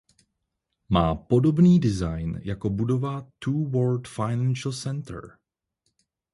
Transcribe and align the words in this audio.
Má 0.89 1.15
podobný 1.15 1.79
design 1.79 2.39
jako 2.43 2.69
budova 2.69 3.27
Two 3.39 3.69
World 3.69 4.07
Financial 4.07 4.73
Center. 4.73 5.37